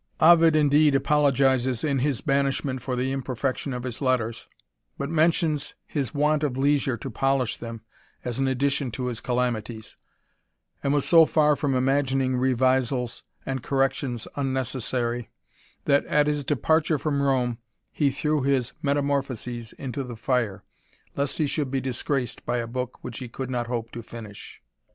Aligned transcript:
Ovid 0.19 0.55
indeed 0.55 0.95
apologizes 0.95 1.83
in 1.83 1.99
his 1.99 2.21
banishment 2.21 2.81
for 2.81 2.95
the 2.95 3.13
iin 3.13 3.23
perfection 3.23 3.71
of 3.71 3.83
his 3.83 4.01
letters, 4.01 4.47
but 4.97 5.11
mentions 5.11 5.75
his 5.85 6.11
want 6.11 6.43
of 6.43 6.57
leisure 6.57 6.97
to 6.97 7.11
polish 7.11 7.55
them, 7.57 7.81
as 8.25 8.39
an 8.39 8.47
addition 8.47 8.89
to 8.93 9.05
his 9.05 9.21
calamities; 9.21 9.97
and 10.81 10.91
was 10.91 11.05
so 11.07 11.29
&r 11.35 11.55
from 11.55 11.75
imagining 11.75 12.35
revisals 12.35 13.25
and 13.45 13.61
corrections 13.61 14.27
unnecessary) 14.35 15.29
that 15.85 16.03
at 16.07 16.25
his 16.25 16.43
departure 16.43 16.97
from 16.97 17.21
Rome 17.21 17.59
he 17.91 18.09
threw 18.09 18.41
his 18.41 18.73
Metamor 18.83 19.21
phoses 19.21 19.71
into 19.73 20.03
the 20.03 20.15
fire, 20.17 20.63
lest 21.15 21.37
he 21.37 21.45
should 21.45 21.69
be 21.69 21.79
disgraced 21.79 22.43
by 22.43 22.57
a 22.57 22.65
book 22.65 22.97
which 23.03 23.19
he 23.19 23.29
could 23.29 23.51
not 23.51 23.67
hope 23.67 23.91
to 23.91 24.01
finish. 24.01 24.63